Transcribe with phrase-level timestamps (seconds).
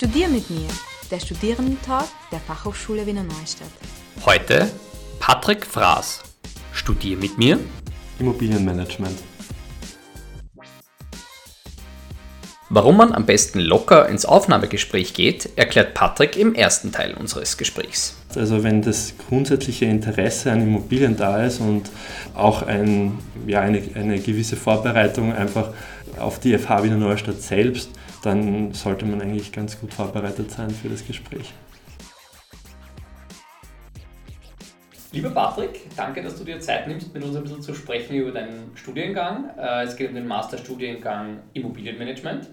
[0.00, 0.68] Studier mit mir,
[1.10, 3.66] der Studierendentag der Fachhochschule Wiener Neustadt.
[4.24, 4.70] Heute
[5.18, 6.22] Patrick Fraß.
[6.70, 7.58] Studier mit mir
[8.20, 9.18] Immobilienmanagement.
[12.70, 18.14] Warum man am besten locker ins Aufnahmegespräch geht, erklärt Patrick im ersten Teil unseres Gesprächs.
[18.36, 21.90] Also wenn das grundsätzliche Interesse an Immobilien da ist und
[22.34, 23.18] auch ein,
[23.48, 25.72] ja, eine, eine gewisse Vorbereitung einfach
[26.20, 27.90] auf die FH Wiener Neustadt selbst,
[28.22, 31.52] dann sollte man eigentlich ganz gut vorbereitet sein für das Gespräch.
[35.10, 38.30] Lieber Patrick, danke, dass du dir Zeit nimmst, mit uns ein bisschen zu sprechen über
[38.30, 39.50] deinen Studiengang.
[39.58, 42.48] Äh, es geht um den Masterstudiengang Immobilienmanagement,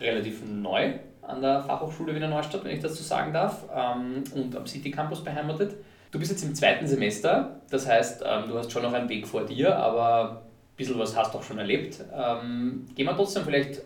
[0.00, 4.54] relativ neu an der Fachhochschule Wiener Neustadt, wenn ich das so sagen darf, ähm, und
[4.54, 5.74] am City Campus beheimatet.
[6.12, 9.26] Du bist jetzt im zweiten Semester, das heißt, ähm, du hast schon noch einen Weg
[9.26, 12.04] vor dir, aber ein bisschen was hast du auch schon erlebt.
[12.14, 13.82] Ähm, gehen wir trotzdem vielleicht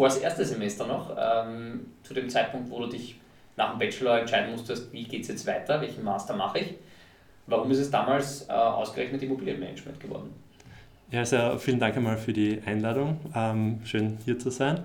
[0.00, 1.14] vor das erste Semester noch,
[2.04, 3.20] zu dem Zeitpunkt, wo du dich
[3.58, 6.74] nach dem Bachelor entscheiden musstest, wie geht es jetzt weiter, welchen Master mache ich.
[7.46, 10.30] Warum ist es damals äh, ausgerechnet Immobilienmanagement geworden?
[11.10, 13.20] Ja, also vielen Dank einmal für die Einladung.
[13.34, 14.84] Ähm, schön hier zu sein.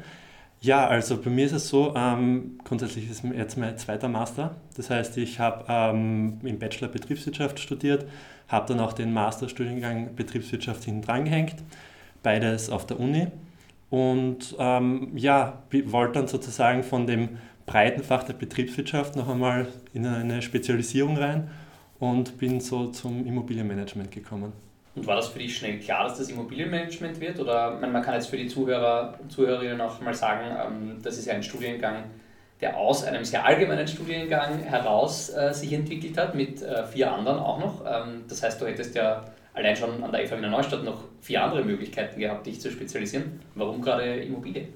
[0.59, 4.57] Ja, also bei mir ist es so, ähm, grundsätzlich ist jetzt mein zweiter Master.
[4.75, 8.05] Das heißt, ich habe ähm, im Bachelor Betriebswirtschaft studiert,
[8.49, 11.55] habe dann auch den Masterstudiengang Betriebswirtschaft hinten dran gehängt,
[12.21, 13.27] beides auf der Uni.
[13.95, 20.05] Und ähm, ja, wollte dann sozusagen von dem breiten Fach der Betriebswirtschaft noch einmal in
[20.05, 21.49] eine Spezialisierung rein
[21.97, 24.51] und bin so zum Immobilienmanagement gekommen.
[24.95, 27.39] Und war das für dich schnell klar, dass das Immobilienmanagement wird?
[27.39, 31.27] Oder man kann jetzt für die Zuhörer und Zuhörerinnen auch mal sagen, ähm, das ist
[31.27, 32.03] ja ein Studiengang,
[32.59, 37.39] der aus einem sehr allgemeinen Studiengang heraus äh, sich entwickelt hat, mit äh, vier anderen
[37.39, 37.85] auch noch.
[37.85, 39.23] Ähm, das heißt, du hättest ja
[39.55, 43.39] allein schon an der FH Wiener Neustadt noch vier andere Möglichkeiten gehabt, dich zu spezialisieren.
[43.55, 44.67] Warum gerade Immobilien?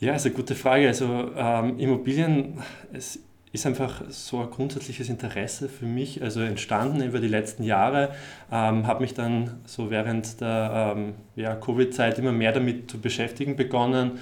[0.00, 0.88] Ja, ist eine gute Frage.
[0.88, 2.58] Also ähm, Immobilien,
[2.92, 3.20] es
[3.52, 8.10] ist einfach so ein grundsätzliches Interesse für mich, also entstanden über die letzten Jahre,
[8.50, 13.56] ähm, habe mich dann so während der ähm, ja, Covid-Zeit immer mehr damit zu beschäftigen
[13.56, 14.20] begonnen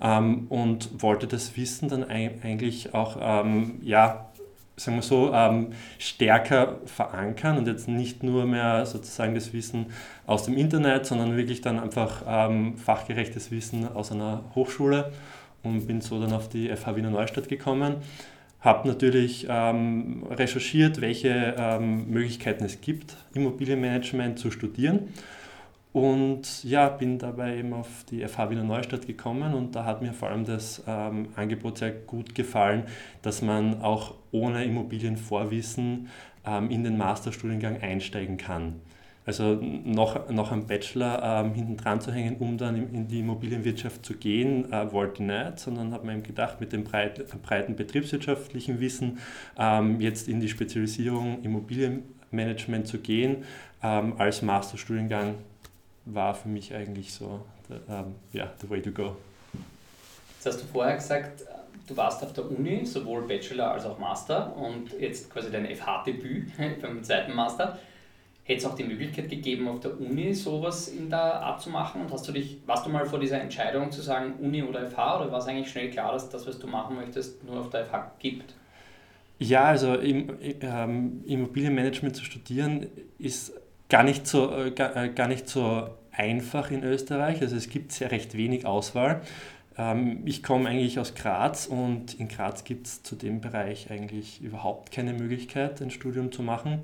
[0.00, 4.30] ähm, und wollte das Wissen dann eigentlich auch, ähm, ja,
[4.78, 9.86] sagen wir so, ähm, stärker verankern und jetzt nicht nur mehr sozusagen das Wissen
[10.26, 15.12] aus dem Internet, sondern wirklich dann einfach ähm, fachgerechtes Wissen aus einer Hochschule
[15.62, 17.96] und bin so dann auf die FH Wiener Neustadt gekommen
[18.60, 25.14] habe natürlich ähm, recherchiert, welche ähm, Möglichkeiten es gibt, Immobilienmanagement zu studieren.
[25.98, 30.12] Und ja, bin dabei eben auf die FH Wiener Neustadt gekommen und da hat mir
[30.12, 32.84] vor allem das ähm, Angebot sehr gut gefallen,
[33.22, 36.06] dass man auch ohne Immobilienvorwissen
[36.46, 38.76] ähm, in den Masterstudiengang einsteigen kann.
[39.26, 44.06] Also noch, noch einen Bachelor ähm, hinten dran zu hängen, um dann in, die Immobilienwirtschaft
[44.06, 47.74] zu gehen, äh, wollte ich nicht, sondern habe mir eben gedacht, mit dem breit, breiten
[47.74, 49.18] betriebswirtschaftlichen Wissen
[49.58, 53.38] ähm, jetzt in die Spezialisierung Immobilienmanagement zu gehen,
[53.82, 55.34] ähm, als Masterstudiengang
[56.12, 59.16] war für mich eigentlich so, ja, um, yeah, the way to go.
[60.36, 61.42] Jetzt hast du vorher gesagt,
[61.86, 66.52] du warst auf der Uni, sowohl Bachelor als auch Master und jetzt quasi dein FH-Debüt
[66.82, 67.78] beim zweiten Master.
[68.44, 72.00] Hätte es auch die Möglichkeit gegeben, auf der Uni sowas in der Art zu machen?
[72.00, 75.20] Und hast du dich, warst du mal vor dieser Entscheidung zu sagen, Uni oder FH,
[75.20, 77.84] oder war es eigentlich schnell klar, dass das, was du machen möchtest, nur auf der
[77.84, 78.54] FH gibt?
[79.38, 82.86] Ja, also im, ähm, Immobilienmanagement zu studieren
[83.18, 83.52] ist
[83.88, 87.40] gar nicht, so, äh, gar, äh, gar nicht so einfach in Österreich.
[87.40, 89.22] Also es gibt sehr recht wenig Auswahl.
[89.78, 94.42] Ähm, ich komme eigentlich aus Graz und in Graz gibt es zu dem Bereich eigentlich
[94.42, 96.82] überhaupt keine Möglichkeit, ein Studium zu machen.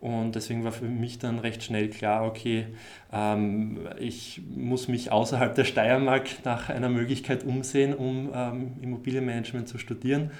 [0.00, 2.68] Und deswegen war für mich dann recht schnell klar, okay,
[3.12, 9.76] ähm, ich muss mich außerhalb der Steiermark nach einer Möglichkeit umsehen, um ähm, Immobilienmanagement zu
[9.76, 10.30] studieren.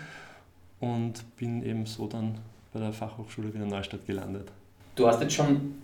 [0.80, 2.38] Und bin eben so dann
[2.72, 4.50] bei der Fachhochschule Wiener Neustadt gelandet.
[4.94, 5.74] Du hast jetzt schon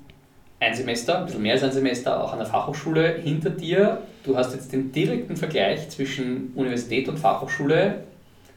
[0.59, 4.03] ein Semester, ein bisschen mehr als ein Semester auch an der Fachhochschule hinter dir.
[4.25, 8.05] Du hast jetzt den direkten Vergleich zwischen Universität und Fachhochschule.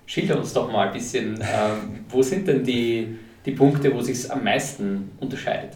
[0.06, 4.32] Schilder uns doch mal ein bisschen, ähm, wo sind denn die die Punkte, wo sich
[4.32, 5.72] am meisten unterscheidet?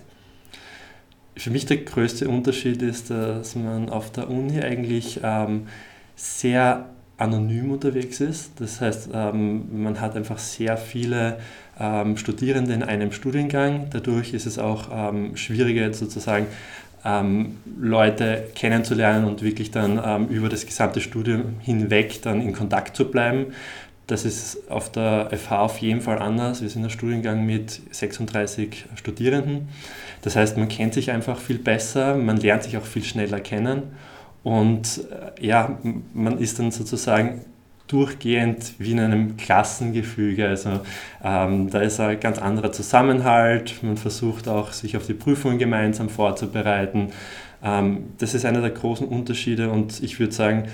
[1.36, 5.68] Für mich der größte Unterschied ist, dass man auf der Uni eigentlich ähm,
[6.15, 8.60] sehr anonym unterwegs ist.
[8.60, 11.38] Das heißt, ähm, man hat einfach sehr viele
[11.80, 13.88] ähm, Studierende in einem Studiengang.
[13.92, 16.48] Dadurch ist es auch ähm, schwieriger sozusagen
[17.81, 23.48] Leute kennenzulernen und wirklich dann über das gesamte Studium hinweg dann in Kontakt zu bleiben.
[24.07, 26.62] Das ist auf der FH auf jeden Fall anders.
[26.62, 29.68] Wir sind ein Studiengang mit 36 Studierenden.
[30.21, 33.83] Das heißt, man kennt sich einfach viel besser, man lernt sich auch viel schneller kennen
[34.44, 35.78] und äh, ja,
[36.13, 37.42] man ist dann sozusagen
[37.88, 40.48] durchgehend wie in einem Klassengefüge.
[40.48, 40.81] Also
[41.24, 43.84] ähm, da ist ein ganz anderer Zusammenhalt.
[43.84, 47.12] Man versucht auch, sich auf die Prüfungen gemeinsam vorzubereiten.
[47.63, 50.66] Ähm, das ist einer der großen Unterschiede und ich würde sagen,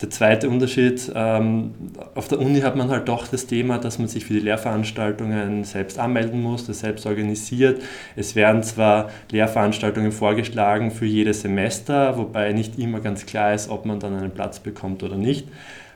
[0.00, 1.74] der zweite Unterschied, ähm,
[2.14, 5.64] auf der Uni hat man halt doch das Thema, dass man sich für die Lehrveranstaltungen
[5.64, 7.80] selbst anmelden muss, das selbst organisiert.
[8.14, 13.86] Es werden zwar Lehrveranstaltungen vorgeschlagen für jedes Semester, wobei nicht immer ganz klar ist, ob
[13.86, 15.48] man dann einen Platz bekommt oder nicht.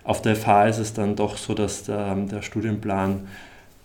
[0.02, 3.28] Auf der FH ist es dann doch so, dass der, der Studienplan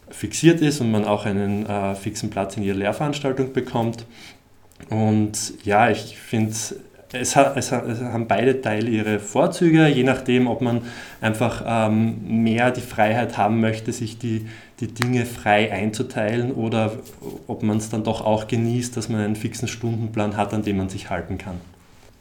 [0.09, 4.05] fixiert ist und man auch einen äh, fixen Platz in jeder Lehrveranstaltung bekommt.
[4.89, 6.75] Und ja, ich finde es,
[7.13, 10.81] es, hat, es haben beide Teile ihre Vorzüge, je nachdem, ob man
[11.21, 14.47] einfach ähm, mehr die Freiheit haben möchte, sich die,
[14.79, 16.91] die Dinge frei einzuteilen oder
[17.47, 20.77] ob man es dann doch auch genießt, dass man einen fixen Stundenplan hat, an dem
[20.77, 21.61] man sich halten kann.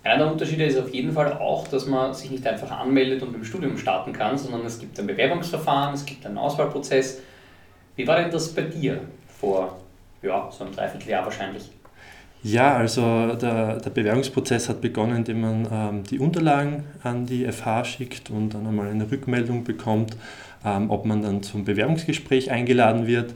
[0.04, 3.34] Einer der Unterschiede ist auf jeden Fall auch, dass man sich nicht einfach anmeldet und
[3.34, 7.22] im Studium starten kann, sondern es gibt ein Bewerbungsverfahren, es gibt einen Auswahlprozess.
[7.96, 9.00] Wie war denn das bei dir
[9.40, 9.78] vor
[10.22, 11.70] ja, so einem Dreivierteljahr wahrscheinlich?
[12.44, 17.84] Ja, also der, der Bewerbungsprozess hat begonnen, indem man ähm, die Unterlagen an die FH
[17.84, 20.14] schickt und dann einmal eine Rückmeldung bekommt,
[20.62, 23.32] ähm, ob man dann zum Bewerbungsgespräch eingeladen wird.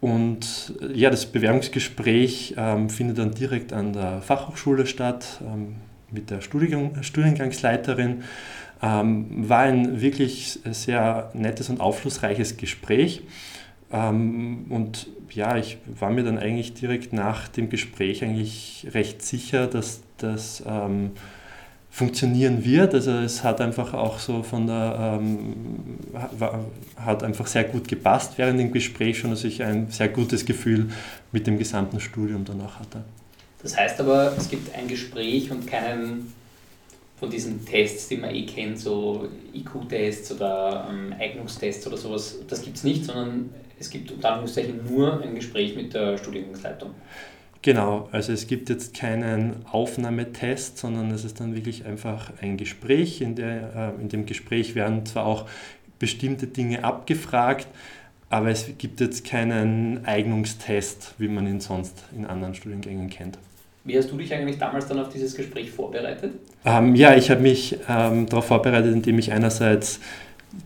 [0.00, 5.74] Und äh, ja, das Bewerbungsgespräch ähm, findet dann direkt an der Fachhochschule statt ähm,
[6.12, 8.22] mit der Studiengang, Studiengangsleiterin.
[8.80, 13.24] Ähm, war ein wirklich sehr nettes und aufschlussreiches Gespräch.
[13.94, 19.66] Ähm, und ja, ich war mir dann eigentlich direkt nach dem Gespräch eigentlich recht sicher,
[19.66, 21.12] dass das ähm,
[21.90, 22.92] funktionieren wird.
[22.92, 25.98] Also es hat einfach auch so von der, ähm,
[26.96, 30.88] hat einfach sehr gut gepasst während dem Gespräch schon, dass ich ein sehr gutes Gefühl
[31.30, 33.04] mit dem gesamten Studium danach hatte.
[33.62, 36.32] Das heißt aber, es gibt ein Gespräch und keinen
[37.18, 42.60] von diesen Tests, die man eh kennt, so IQ-Tests oder ähm, Eignungstests oder sowas, das
[42.60, 46.90] gibt es nicht, sondern es gibt unter Anführungszeichen nur ein Gespräch mit der Studiengangsleitung.
[47.62, 53.22] Genau, also es gibt jetzt keinen Aufnahmetest, sondern es ist dann wirklich einfach ein Gespräch.
[53.22, 55.46] In, der, äh, in dem Gespräch werden zwar auch
[55.98, 57.66] bestimmte Dinge abgefragt,
[58.28, 63.38] aber es gibt jetzt keinen Eignungstest, wie man ihn sonst in anderen Studiengängen kennt.
[63.84, 66.32] Wie hast du dich eigentlich damals dann auf dieses Gespräch vorbereitet?
[66.64, 70.00] Ähm, ja, ich habe mich ähm, darauf vorbereitet, indem ich einerseits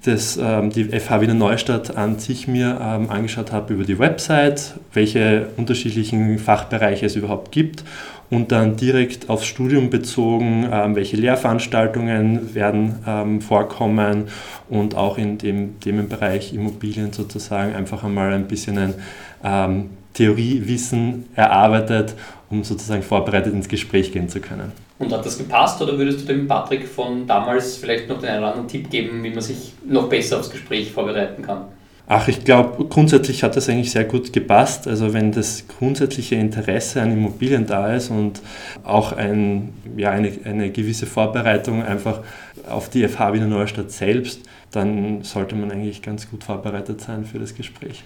[0.05, 4.75] das, ähm, die FH Wiener Neustadt an sich mir ähm, angeschaut habe über die Website,
[4.93, 7.85] welche unterschiedlichen Fachbereiche es überhaupt gibt
[8.31, 14.25] und dann direkt aufs Studium bezogen, ähm, welche Lehrveranstaltungen werden ähm, vorkommen
[14.69, 18.95] und auch in dem Themenbereich Immobilien sozusagen einfach einmal ein bisschen ein
[19.43, 22.15] ähm, Theoriewissen erarbeitet,
[22.51, 24.73] um sozusagen vorbereitet ins Gespräch gehen zu können.
[24.99, 28.39] Und hat das gepasst oder würdest du dem Patrick von damals vielleicht noch den einen
[28.41, 31.67] oder anderen Tipp geben, wie man sich noch besser aufs Gespräch vorbereiten kann?
[32.09, 34.89] Ach, ich glaube, grundsätzlich hat das eigentlich sehr gut gepasst.
[34.89, 38.41] Also wenn das grundsätzliche Interesse an Immobilien da ist und
[38.83, 42.23] auch ein, ja, eine, eine gewisse Vorbereitung einfach
[42.69, 44.41] auf die FH Wiener Neustadt selbst,
[44.73, 48.03] dann sollte man eigentlich ganz gut vorbereitet sein für das Gespräch.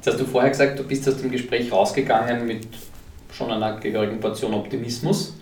[0.00, 2.66] Jetzt hast du vorher gesagt, du bist aus dem Gespräch rausgegangen mit
[3.30, 5.38] schon einer gehörigen Portion Optimismus.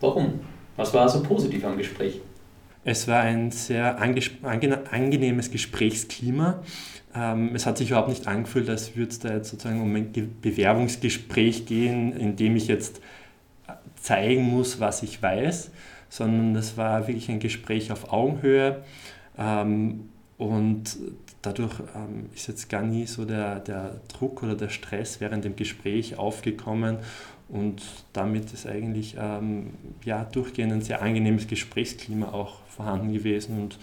[0.00, 0.40] Warum?
[0.76, 2.20] Was war so positiv am Gespräch?
[2.84, 6.62] Es war ein sehr angenehmes Gesprächsklima.
[7.14, 10.12] Ähm, es hat sich überhaupt nicht angefühlt, als würde es da jetzt sozusagen um ein
[10.42, 13.00] Bewerbungsgespräch gehen, in dem ich jetzt
[13.98, 15.70] zeigen muss, was ich weiß,
[16.10, 18.82] sondern es war wirklich ein Gespräch auf Augenhöhe.
[19.38, 20.98] Ähm, und
[21.42, 25.56] dadurch ähm, ist jetzt gar nie so der, der Druck oder der Stress während dem
[25.56, 26.98] Gespräch aufgekommen
[27.48, 29.70] und damit ist eigentlich ähm,
[30.04, 33.58] ja, durchgehend ein sehr angenehmes Gesprächsklima auch vorhanden gewesen.
[33.58, 33.78] Und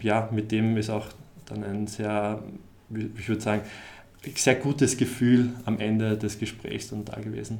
[0.00, 1.06] ja, mit dem ist auch
[1.46, 2.40] dann ein sehr,
[2.90, 3.62] ich würde sagen,
[4.36, 7.58] sehr gutes Gefühl am Ende des Gesprächs dann da gewesen.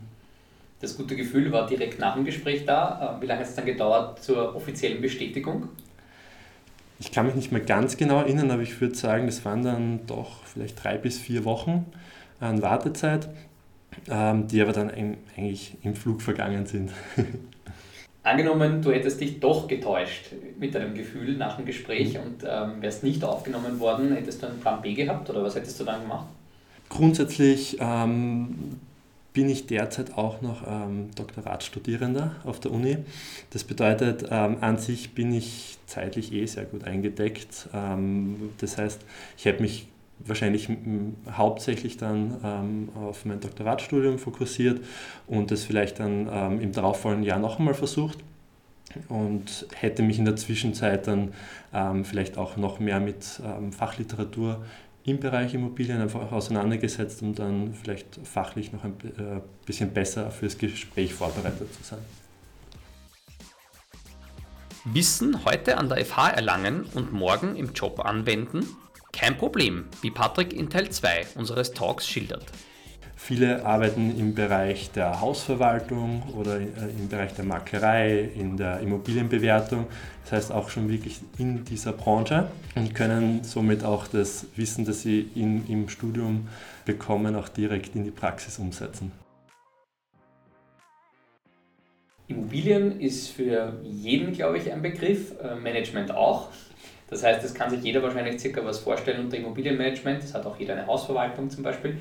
[0.80, 3.16] Das gute Gefühl war direkt nach dem Gespräch da.
[3.18, 5.68] Äh, wie lange hat es dann gedauert zur offiziellen Bestätigung?
[7.02, 10.06] Ich kann mich nicht mehr ganz genau erinnern, aber ich würde sagen, das waren dann
[10.06, 11.84] doch vielleicht drei bis vier Wochen
[12.40, 13.28] an Wartezeit
[14.08, 16.90] ähm, die aber dann eigentlich im Flug vergangen sind.
[18.24, 20.26] Angenommen, du hättest dich doch getäuscht
[20.58, 22.20] mit deinem Gefühl nach dem Gespräch mhm.
[22.20, 25.80] und ähm, wärst nicht aufgenommen worden, hättest du einen Plan B gehabt oder was hättest
[25.80, 26.26] du dann gemacht?
[26.88, 28.78] Grundsätzlich ähm,
[29.32, 32.98] bin ich derzeit auch noch ähm, Doktoratstudierender auf der Uni.
[33.50, 37.68] Das bedeutet, ähm, an sich bin ich zeitlich eh sehr gut eingedeckt.
[37.72, 39.00] Ähm, das heißt,
[39.38, 40.68] ich hätte mich wahrscheinlich
[41.30, 44.80] hauptsächlich dann ähm, auf mein Doktoratstudium fokussiert
[45.26, 48.18] und es vielleicht dann ähm, im darauffolgenden Jahr noch einmal versucht.
[49.08, 51.32] und hätte mich in der Zwischenzeit dann
[51.72, 54.62] ähm, vielleicht auch noch mehr mit ähm, Fachliteratur
[55.04, 60.56] im Bereich Immobilien einfach auseinandergesetzt, um dann vielleicht fachlich noch ein äh, bisschen besser fürs
[60.56, 61.98] Gespräch vorbereitet zu sein.
[64.84, 68.66] Wissen heute an der FH erlangen und morgen im Job anwenden?
[69.12, 72.46] Kein Problem, wie Patrick in Teil 2 unseres Talks schildert.
[73.16, 76.64] Viele arbeiten im Bereich der Hausverwaltung oder äh,
[76.98, 79.86] im Bereich der Maklerei, in der Immobilienbewertung,
[80.24, 85.02] das heißt auch schon wirklich in dieser Branche und können somit auch das Wissen, das
[85.02, 86.48] sie in, im Studium
[86.84, 89.12] bekommen, auch direkt in die Praxis umsetzen.
[92.28, 96.48] Immobilien ist für jeden, glaube ich, ein Begriff, äh, Management auch.
[97.08, 100.22] Das heißt, es kann sich jeder wahrscheinlich circa was vorstellen unter Immobilienmanagement.
[100.22, 101.98] Das hat auch jeder eine Hausverwaltung zum Beispiel.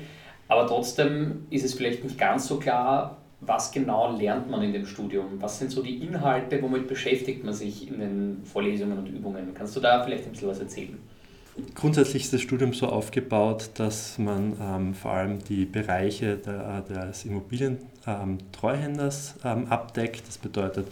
[0.52, 4.84] Aber trotzdem ist es vielleicht nicht ganz so klar, was genau lernt man in dem
[4.84, 5.40] Studium?
[5.40, 9.54] Was sind so die Inhalte, womit beschäftigt man sich in den Vorlesungen und Übungen?
[9.54, 10.98] Kannst du da vielleicht ein bisschen was erzählen?
[11.74, 17.24] Grundsätzlich ist das Studium so aufgebaut, dass man ähm, vor allem die Bereiche der, des
[17.24, 20.28] Immobilientreuhänders ähm, abdeckt.
[20.28, 20.86] Das bedeutet,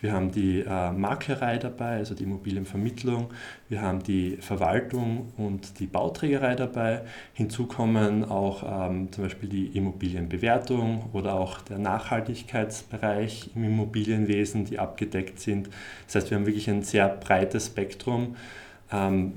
[0.00, 3.30] wir haben die äh, Maklerei dabei, also die Immobilienvermittlung,
[3.68, 7.02] wir haben die Verwaltung und die Bauträgerei dabei.
[7.34, 14.78] Hinzu kommen auch ähm, zum Beispiel die Immobilienbewertung oder auch der Nachhaltigkeitsbereich im Immobilienwesen, die
[14.78, 15.68] abgedeckt sind.
[16.06, 18.36] Das heißt, wir haben wirklich ein sehr breites Spektrum.
[18.90, 19.32] Ähm,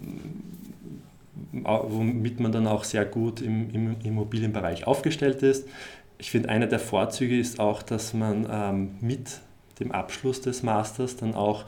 [1.51, 5.67] womit man dann auch sehr gut im, im Immobilienbereich aufgestellt ist.
[6.17, 9.39] Ich finde, einer der Vorzüge ist auch, dass man ähm, mit
[9.80, 11.65] dem Abschluss des Masters dann auch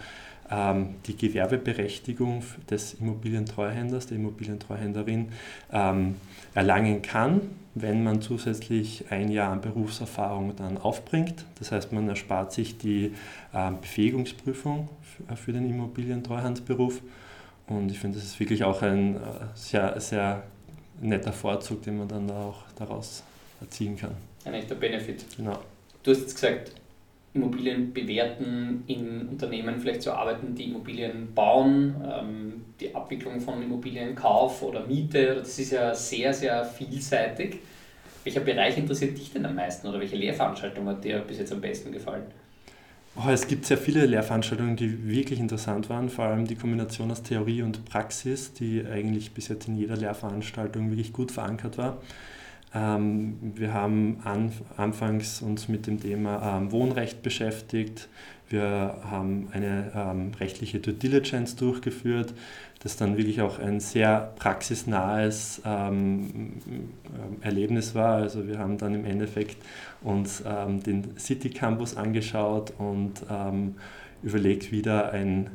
[0.50, 5.30] ähm, die Gewerbeberechtigung des Immobilientreuhänders, der Immobilientreuhänderin
[5.72, 6.16] ähm,
[6.54, 7.42] erlangen kann,
[7.74, 11.46] wenn man zusätzlich ein Jahr an Berufserfahrung dann aufbringt.
[11.60, 13.14] Das heißt, man erspart sich die
[13.54, 14.90] ähm, Befähigungsprüfung
[15.36, 17.02] für den Immobilientreuhandsberuf.
[17.68, 19.20] Und ich finde, das ist wirklich auch ein äh,
[19.56, 20.44] sehr, sehr
[21.02, 23.24] netter Vorzug, den man dann auch daraus
[23.60, 24.16] erzielen kann.
[24.46, 25.26] Ein echter Benefit.
[25.36, 25.60] Genau.
[26.04, 26.72] Du hast jetzt gesagt,
[27.36, 34.64] Immobilien bewerten, in Unternehmen vielleicht zu arbeiten, die Immobilien bauen, ähm, die Abwicklung von Immobilienkauf
[34.64, 37.60] oder Miete, das ist ja sehr, sehr vielseitig.
[38.24, 41.62] Welcher Bereich interessiert dich denn am meisten oder welche Lehrveranstaltung hat dir bis jetzt am
[41.62, 42.24] besten gefallen?
[43.18, 47.24] Oh, es gibt sehr viele Lehrveranstaltungen, die wirklich interessant waren, vor allem die Kombination aus
[47.24, 52.02] Theorie und Praxis, die eigentlich bis jetzt in jeder Lehrveranstaltung wirklich gut verankert war.
[52.76, 54.20] Ähm, wir haben
[54.76, 58.10] anfangs uns mit dem Thema ähm, Wohnrecht beschäftigt.
[58.50, 62.34] Wir haben eine ähm, rechtliche Due Diligence durchgeführt,
[62.84, 65.62] das dann wirklich auch ein sehr praxisnahes
[67.42, 68.18] Erlebnis war.
[68.18, 69.58] Also wir haben dann im Endeffekt
[70.04, 73.26] uns den City Campus angeschaut und
[74.22, 75.50] überlegt, wie da ein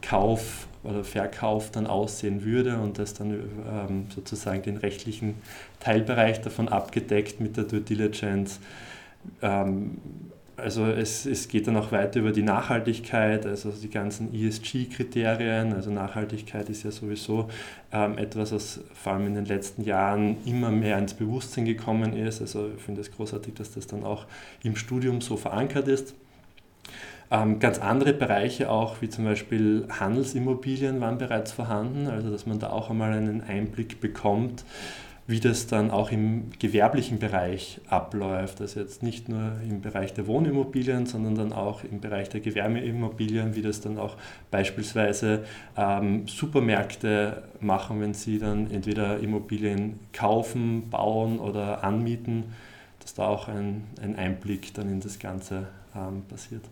[0.00, 5.34] Kauf oder Verkauf dann aussehen würde und das dann ähm, sozusagen den rechtlichen
[5.80, 8.60] Teilbereich davon abgedeckt mit der Due Diligence.
[9.42, 9.98] Ähm,
[10.56, 15.74] also es, es geht dann auch weiter über die Nachhaltigkeit, also die ganzen ESG-Kriterien.
[15.74, 17.48] Also Nachhaltigkeit ist ja sowieso
[17.92, 22.40] ähm, etwas, was vor allem in den letzten Jahren immer mehr ins Bewusstsein gekommen ist.
[22.40, 24.24] Also ich finde es großartig, dass das dann auch
[24.62, 26.14] im Studium so verankert ist.
[27.30, 32.58] Ähm, ganz andere Bereiche auch, wie zum Beispiel Handelsimmobilien, waren bereits vorhanden, also dass man
[32.58, 34.64] da auch einmal einen Einblick bekommt,
[35.26, 38.60] wie das dann auch im gewerblichen Bereich abläuft.
[38.60, 43.56] Also jetzt nicht nur im Bereich der Wohnimmobilien, sondern dann auch im Bereich der Gewerbeimmobilien,
[43.56, 44.16] wie das dann auch
[44.52, 45.44] beispielsweise
[45.76, 52.44] ähm, Supermärkte machen, wenn sie dann entweder Immobilien kaufen, bauen oder anmieten,
[53.00, 55.66] dass da auch ein, ein Einblick dann in das Ganze
[55.96, 56.62] ähm, passiert.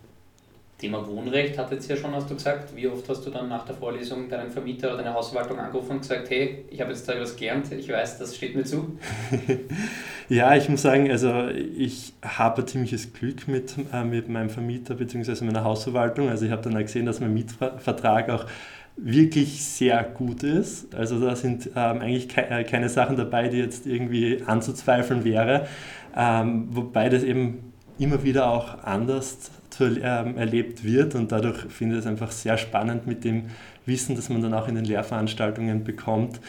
[0.77, 2.75] Thema Wohnrecht hat jetzt ja schon, hast du gesagt.
[2.75, 5.99] Wie oft hast du dann nach der Vorlesung deinen Vermieter oder deine Hausverwaltung angerufen und
[6.01, 8.97] gesagt, hey, ich habe jetzt da etwas gelernt, ich weiß, das steht mir zu?
[10.29, 15.45] ja, ich muss sagen, also ich habe ziemliches Glück mit, äh, mit meinem Vermieter bzw.
[15.45, 16.27] meiner Hausverwaltung.
[16.27, 18.45] Also ich habe dann auch gesehen, dass mein Mietvertrag auch
[18.97, 20.93] wirklich sehr gut ist.
[20.93, 25.67] Also da sind ähm, eigentlich ke äh, keine Sachen dabei, die jetzt irgendwie anzuzweifeln wäre.
[26.15, 31.95] Ähm, wobei das eben immer wieder auch anders zu, ähm, erlebt wird und dadurch finde
[31.95, 33.49] ich es einfach sehr spannend mit dem
[33.85, 36.39] Wissen, das man dann auch in den Lehrveranstaltungen bekommt,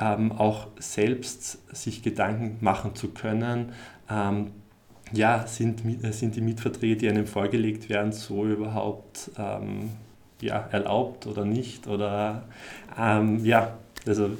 [0.00, 3.72] ähm, auch selbst sich Gedanken machen zu können.
[4.10, 4.50] Ähm,
[5.12, 9.90] ja, sind, sind die Mietverträge, die einem vorgelegt werden, so überhaupt ähm,
[10.40, 11.86] ja, erlaubt oder nicht?
[11.86, 12.44] Oder
[12.98, 14.30] ähm, ja, also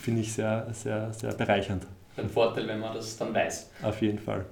[0.00, 1.86] finde ich sehr, sehr, sehr bereichernd.
[2.16, 3.70] Ein Vorteil, wenn man das dann weiß.
[3.82, 4.44] Auf jeden Fall.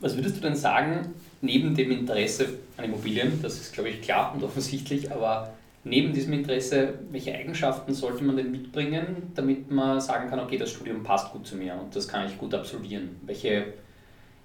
[0.00, 4.34] Was würdest du denn sagen, neben dem Interesse an Immobilien, das ist glaube ich klar
[4.34, 10.30] und offensichtlich, aber neben diesem Interesse, welche Eigenschaften sollte man denn mitbringen, damit man sagen
[10.30, 13.16] kann, okay, das Studium passt gut zu mir und das kann ich gut absolvieren?
[13.26, 13.66] Welche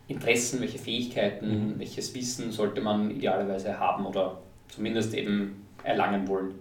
[0.07, 1.79] Interessen, welche Fähigkeiten, mhm.
[1.79, 6.55] welches Wissen sollte man idealerweise haben oder zumindest eben erlangen wollen?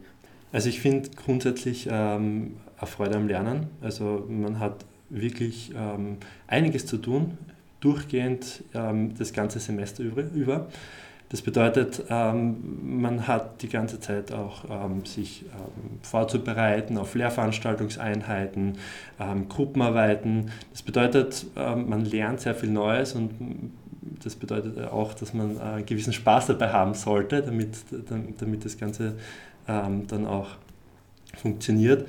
[0.53, 3.67] Also ich finde grundsätzlich ähm, eine Freude am Lernen.
[3.81, 7.39] Also man hat wirklich ähm, einiges zu tun,
[7.81, 10.67] durchgehend ähm, das ganze Semester über.
[11.31, 18.79] Das bedeutet, ähm, man hat die ganze Zeit auch ähm, sich ähm, vorzubereiten auf Lehrveranstaltungseinheiten,
[19.21, 20.51] ähm, Gruppenarbeiten.
[20.73, 23.31] Das bedeutet, ähm, man lernt sehr viel Neues und
[24.25, 27.77] das bedeutet auch, dass man äh, gewissen Spaß dabei haben sollte, damit,
[28.39, 29.15] damit das Ganze
[29.67, 30.49] dann auch
[31.41, 32.09] funktioniert.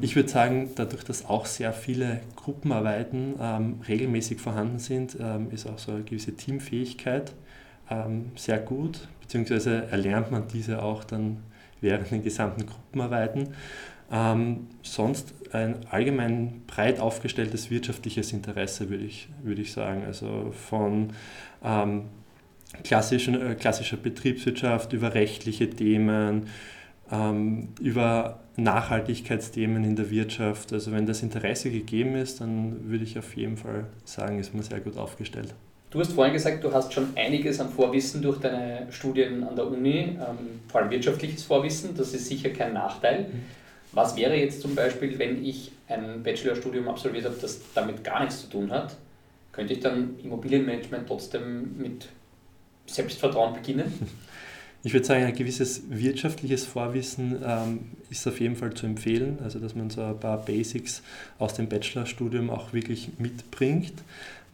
[0.00, 3.34] ich würde sagen, dadurch, dass auch sehr viele Gruppenarbeiten
[3.88, 5.16] regelmäßig vorhanden sind,
[5.50, 7.32] ist auch so eine gewisse Teamfähigkeit
[7.92, 11.38] ähm, sehr gut, beziehungsweise erlernt man diese auch dann
[11.80, 13.54] während den gesamten Gruppenarbeiten.
[14.10, 20.04] Ähm, sonst ein allgemein breit aufgestelltes wirtschaftliches Interesse, würde ich, würde ich sagen.
[20.06, 21.10] Also von
[21.64, 22.04] ähm,
[22.84, 26.46] klassischen, äh, klassischer Betriebswirtschaft über rechtliche Themen,
[27.12, 30.72] ähm, über Nachhaltigkeitsthemen in der Wirtschaft.
[30.72, 34.62] Also wenn das Interesse gegeben ist, dann würde ich auf jeden Fall sagen, ist man
[34.62, 35.54] sehr gut aufgestellt.
[35.90, 39.66] Du hast vorhin gesagt, du hast schon einiges an Vorwissen durch deine Studien an der
[39.66, 43.24] Uni, ähm, vor allem wirtschaftliches Vorwissen, das ist sicher kein Nachteil.
[43.24, 43.42] Mhm.
[43.92, 48.40] Was wäre jetzt zum Beispiel, wenn ich ein Bachelorstudium absolviert habe, das damit gar nichts
[48.40, 48.96] zu tun hat?
[49.52, 52.08] Könnte ich dann Immobilienmanagement trotzdem mit
[52.86, 53.92] Selbstvertrauen beginnen?
[54.84, 57.78] Ich würde sagen, ein gewisses wirtschaftliches Vorwissen ähm,
[58.10, 61.02] ist auf jeden Fall zu empfehlen, also dass man so ein paar Basics
[61.38, 63.94] aus dem Bachelorstudium auch wirklich mitbringt.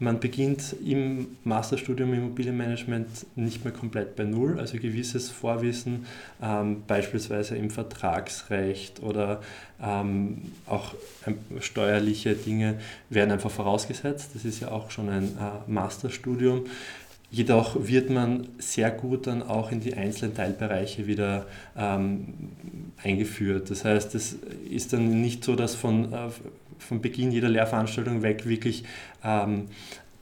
[0.00, 6.06] Man beginnt im Masterstudium Immobilienmanagement nicht mehr komplett bei Null, also gewisses Vorwissen,
[6.40, 9.41] ähm, beispielsweise im Vertragsrecht oder
[9.82, 10.95] ähm, auch
[11.26, 12.78] ähm, steuerliche Dinge
[13.10, 14.30] werden einfach vorausgesetzt.
[14.34, 16.67] Das ist ja auch schon ein äh, Masterstudium.
[17.30, 22.52] Jedoch wird man sehr gut dann auch in die einzelnen Teilbereiche wieder ähm,
[23.02, 23.71] eingeführt.
[23.71, 24.38] Das heißt, es
[24.71, 26.28] ist dann nicht so, dass von äh,
[26.78, 28.84] von Beginn jeder Lehrveranstaltung weg wirklich
[29.25, 29.67] ähm,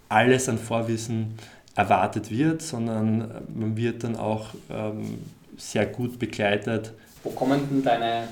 [0.09, 1.35] alles an Vorwissen
[1.75, 5.19] erwartet wird, sondern man wird dann auch ähm,
[5.57, 6.92] sehr gut begleitet.
[7.23, 8.29] Wo kommen denn deine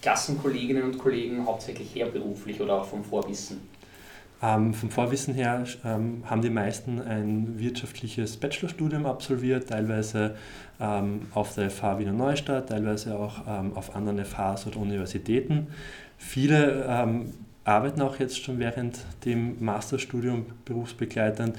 [0.00, 3.60] Klassenkolleginnen und Kollegen hauptsächlich her beruflich oder auch vom Vorwissen?
[4.42, 10.34] Ähm, vom Vorwissen her ähm, haben die meisten ein wirtschaftliches Bachelorstudium absolviert, teilweise
[10.80, 15.66] ähm, auf der FH Wiener Neustadt, teilweise auch ähm, auf anderen FHs oder Universitäten.
[16.16, 21.56] Viele ähm, arbeiten auch jetzt schon während dem Masterstudium berufsbegleitend.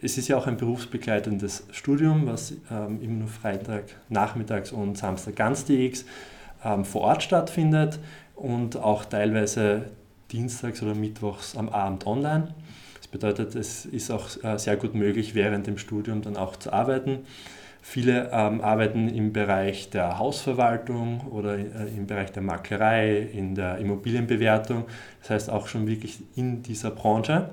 [0.00, 5.36] Es ist ja auch ein berufsbegleitendes Studium, was ähm, immer nur Freitag, Nachmittags und Samstag
[5.36, 6.04] ganztägig
[6.84, 7.98] vor Ort stattfindet
[8.36, 9.86] und auch teilweise
[10.32, 12.54] dienstags oder mittwochs am Abend online.
[12.96, 16.72] Das bedeutet, es ist auch äh, sehr gut möglich, während dem Studium dann auch zu
[16.72, 17.20] arbeiten.
[17.84, 23.78] Viele ähm, arbeiten im Bereich der Hausverwaltung oder äh, im Bereich der Maklerei, in der
[23.78, 24.84] Immobilienbewertung,
[25.20, 27.50] das heißt auch schon wirklich in dieser Branche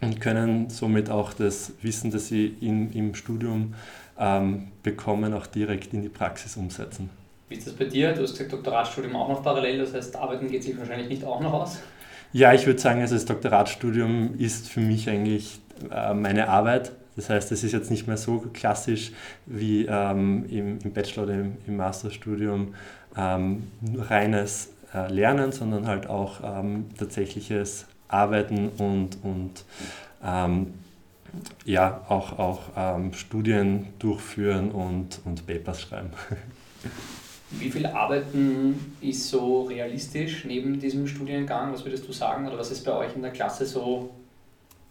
[0.00, 3.74] und können somit auch das Wissen, das sie in, im Studium
[4.18, 7.10] ähm, bekommen, auch direkt in die Praxis umsetzen.
[7.48, 8.12] Wie ist das bei dir?
[8.12, 11.40] Du hast gesagt, Doktoratstudium auch noch parallel, das heißt, Arbeiten geht sich wahrscheinlich nicht auch
[11.40, 11.78] noch aus?
[12.32, 15.60] Ja, ich würde sagen, also das Doktoratstudium ist für mich eigentlich
[15.90, 16.92] äh, meine Arbeit.
[17.16, 19.12] Das heißt, es ist jetzt nicht mehr so klassisch
[19.46, 22.74] wie ähm, im, im, Bachelor oder im, im Masterstudium
[23.16, 29.64] ähm, reines äh, Lernen, sondern halt auch ähm, tatsächliches Arbeiten und, und
[30.22, 30.74] ähm,
[31.64, 36.10] ja, auch, auch ähm, Studien durchführen und, und Papers schreiben.
[37.58, 41.72] Wie viel Arbeiten ist so realistisch neben diesem Studiengang?
[41.72, 42.46] Was würdest du sagen?
[42.46, 44.10] Oder was ist bei euch in der Klasse so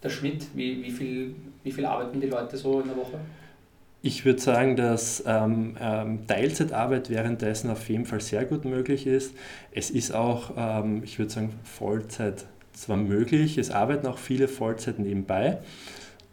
[0.02, 0.48] der Schnitt?
[0.54, 3.20] Wie, wie, viel, wie viel arbeiten die Leute so in der Woche?
[4.02, 9.34] Ich würde sagen, dass ähm, ähm, Teilzeitarbeit währenddessen auf jeden Fall sehr gut möglich ist.
[9.72, 15.00] Es ist auch, ähm, ich würde sagen, Vollzeit zwar möglich, es arbeiten auch viele Vollzeit
[15.00, 15.58] nebenbei.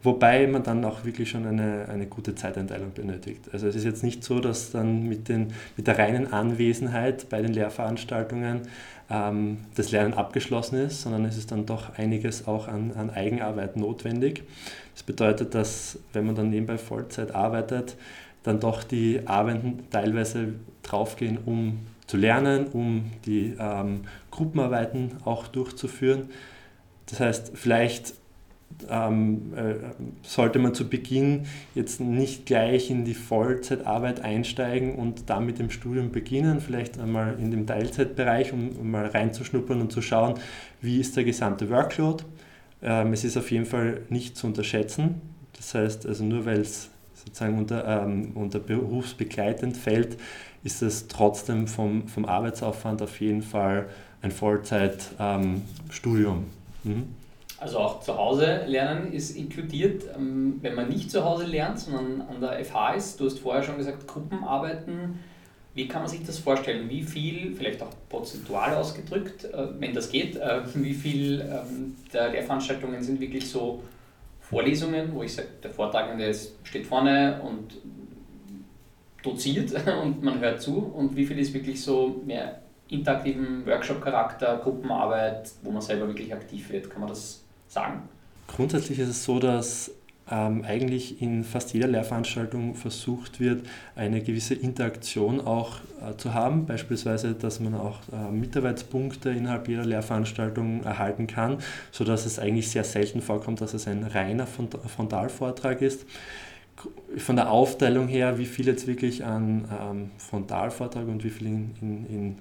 [0.05, 3.49] Wobei man dann auch wirklich schon eine, eine gute Zeiteinteilung benötigt.
[3.53, 7.41] Also es ist jetzt nicht so, dass dann mit, den, mit der reinen Anwesenheit bei
[7.41, 8.63] den Lehrveranstaltungen
[9.09, 13.77] ähm, das Lernen abgeschlossen ist, sondern es ist dann doch einiges auch an, an Eigenarbeit
[13.77, 14.43] notwendig.
[14.95, 17.97] Das bedeutet, dass wenn man dann nebenbei Vollzeit arbeitet,
[18.43, 26.31] dann doch die Arbeiten teilweise draufgehen, um zu lernen, um die ähm, Gruppenarbeiten auch durchzuführen.
[27.07, 28.15] Das heißt, vielleicht
[28.89, 29.75] ähm, äh,
[30.23, 35.71] sollte man zu Beginn jetzt nicht gleich in die Vollzeitarbeit einsteigen und dann mit dem
[35.71, 40.35] Studium beginnen, vielleicht einmal in dem Teilzeitbereich, um, um mal reinzuschnuppern und zu schauen,
[40.81, 42.25] wie ist der gesamte Workload.
[42.83, 45.21] Ähm, es ist auf jeden Fall nicht zu unterschätzen.
[45.57, 50.17] Das heißt, also nur weil es sozusagen unter, ähm, unter berufsbegleitend fällt,
[50.65, 53.87] ist es trotzdem vom, vom Arbeitsaufwand auf jeden Fall
[54.23, 56.45] ein Vollzeitstudium.
[56.85, 57.22] Ähm, mhm.
[57.63, 62.23] Also auch zu Hause lernen ist inkludiert, ähm, wenn man nicht zu Hause lernt, sondern
[62.23, 63.21] an der FH ist.
[63.21, 65.21] Du hast vorher schon gesagt, Gruppenarbeiten.
[65.73, 66.91] Wie kann man sich das vorstellen?
[66.91, 72.31] Wie viel, vielleicht auch prozentual ausgedrückt, äh, wenn das geht, äh, wie viel ähm, der
[72.31, 73.85] Lehrveranstaltungen sind wirklich so
[74.41, 77.77] Vorlesungen, wo ich sage, der Vortragende steht vorne und
[79.23, 79.73] doziert
[80.03, 85.71] und man hört zu und wie viel ist wirklich so mehr interaktiven Workshop-Charakter, Gruppenarbeit, wo
[85.71, 86.91] man selber wirklich aktiv wird?
[86.91, 87.43] Kann man das
[87.73, 88.03] sagen?
[88.49, 89.91] Grundsätzlich ist es so, dass
[90.31, 96.67] ähm, eigentlich in fast jeder Lehrveranstaltung versucht wird, eine gewisse Interaktion auch äh, zu haben.
[96.67, 101.59] Beispielsweise, dass man auch äh, Mitarbeitspunkte innerhalb jeder Lehrveranstaltung erhalten kann,
[101.91, 106.07] sodass es eigentlich sehr selten vorkommt, dass es ein reiner Frontalvortrag ist.
[107.17, 111.71] Von der Aufteilung her, wie viel jetzt wirklich an ähm, Frontalvortrag und wie viel in,
[111.81, 112.39] in, in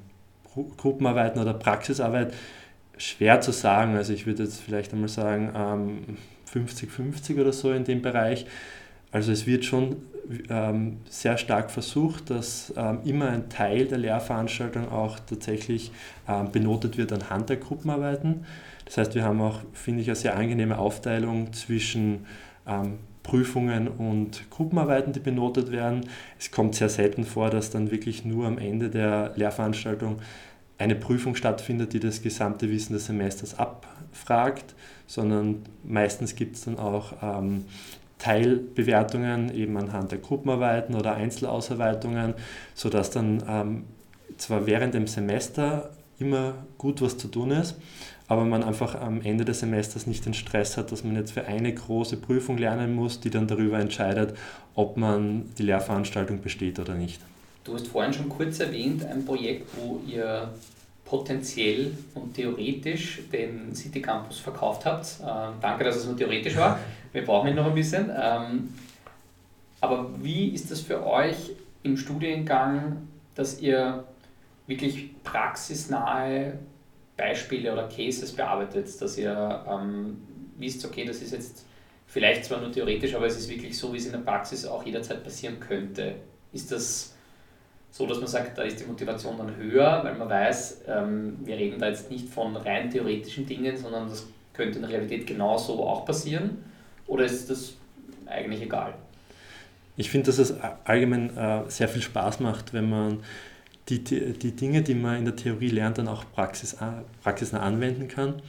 [0.78, 2.34] Gruppenarbeiten oder Praxisarbeit
[3.01, 3.95] schwer zu sagen.
[3.95, 6.17] Also ich würde jetzt vielleicht einmal sagen
[6.53, 8.45] 50-50 ähm, oder so in dem Bereich.
[9.11, 9.97] Also es wird schon
[10.49, 15.91] ähm, sehr stark versucht, dass ähm, immer ein Teil der Lehrveranstaltung auch tatsächlich
[16.53, 18.45] benotet wird anhand der Gruppenarbeiten.
[18.85, 22.25] Das heißt, wir haben auch, finde ich, eine sehr angenehme Aufteilung zwischen
[23.23, 26.05] Prüfungen und Gruppenarbeiten, die benotet werden.
[26.39, 30.19] Es kommt sehr selten vor, dass dann wirklich nur am Ende der Lehrveranstaltung
[30.82, 34.76] eine Prüfung stattfindet, die das gesamte Wissen des Semesters abfragt,
[35.08, 37.65] sondern meistens gibt es dann auch ähm,
[38.20, 42.36] Teilbewertungen eben anhand der Gruppenarbeiten oder Einzelausarbeitungen,
[42.76, 43.84] sodass dann ähm,
[44.38, 47.76] zwar während dem Semester immer gut was zu tun ist,
[48.28, 51.46] aber man einfach am Ende des Semesters nicht den Stress hat, dass man jetzt für
[51.46, 54.38] eine große Prüfung lernen muss, die dann darüber entscheidet,
[54.76, 57.20] ob man die Lehrveranstaltung besteht oder nicht.
[57.63, 60.52] Du hast vorhin schon kurz erwähnt, ein Projekt, wo ihr
[61.06, 65.17] potenziell und theoretisch den City Campus verkauft habt.
[65.21, 66.80] Ähm, danke, dass es nur theoretisch war.
[67.12, 68.10] Wir brauchen ihn noch ein bisschen.
[68.17, 68.74] Ähm,
[69.82, 71.52] aber wie ist das für euch
[71.84, 74.06] im Studiengang, dass ihr
[74.67, 76.60] wirklich praxisnahe
[77.17, 80.17] Beispiele oder Cases bearbeitet, dass ihr ähm,
[80.58, 81.65] wisst, okay, das ist jetzt
[82.08, 84.86] vielleicht zwar nur theoretisch, aber es ist wirklich so, wie es in der Praxis auch
[84.86, 86.15] jederzeit passieren könnte.
[86.54, 87.11] Ist das
[87.91, 91.58] so, dass man sagt, da ist die Motivation dann höher, weil man weiß, ähm, wir
[91.58, 95.86] reden da jetzt nicht von rein theoretischen Dingen, sondern das könnte in der Realität genauso
[95.86, 96.63] auch passieren?
[97.08, 97.75] Oder ist das
[98.25, 98.93] eigentlich egal?
[99.97, 103.19] Ich finde, dass es allgemein äh, sehr viel Spaß macht, wenn man
[103.89, 106.77] die, die Dinge, die man in der Theorie lernt, dann auch praxis,
[107.23, 108.41] praxisnah anwenden kann.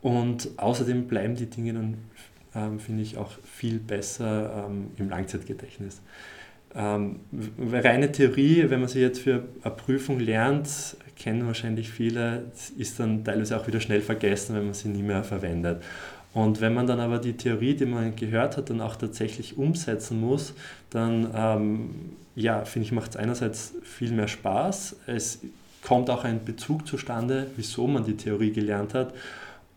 [0.00, 1.98] Und außerdem bleiben die Dinge dann,
[2.54, 6.00] ähm, finde ich, auch viel besser ähm, im Langzeitgedächtnis.
[6.74, 7.20] Ähm,
[7.60, 12.44] reine Theorie, wenn man sie jetzt für eine Prüfung lernt, kennen wahrscheinlich viele,
[12.78, 15.82] ist dann teilweise auch wieder schnell vergessen, wenn man sie nie mehr verwendet.
[16.32, 20.20] Und wenn man dann aber die Theorie, die man gehört hat, dann auch tatsächlich umsetzen
[20.20, 20.54] muss,
[20.90, 21.90] dann ähm,
[22.36, 24.96] ja, finde ich, macht es einerseits viel mehr Spaß.
[25.06, 25.40] Es
[25.82, 29.12] kommt auch ein Bezug zustande, wieso man die Theorie gelernt hat.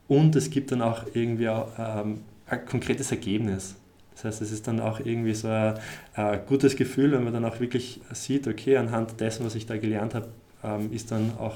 [0.07, 3.75] Und es gibt dann auch irgendwie auch, ähm, ein konkretes Ergebnis.
[4.23, 5.75] Das heißt, es ist dann auch irgendwie so ein,
[6.15, 9.77] ein, gutes Gefühl, wenn man dann auch wirklich sieht, okay, anhand dessen, was ich da
[9.77, 10.29] gelernt habe,
[10.63, 11.55] ähm, ist dann auch